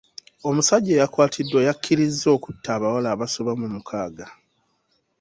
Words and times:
Omusajja 0.47 0.91
eyakwatiddwa 0.95 1.59
yakkirizza 1.67 2.27
okutta 2.37 2.69
abawala 2.75 3.07
abasoba 3.15 3.51
mu 3.59 3.67
mukaaga. 3.73 4.27